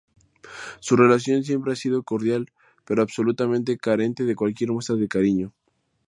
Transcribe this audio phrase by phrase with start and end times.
[0.79, 2.47] Su relación siempre ha sido cordial
[2.85, 5.53] pero absolutamente carente de cualquier muestra de cariño.